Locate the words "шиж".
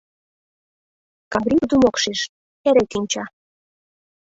2.01-2.19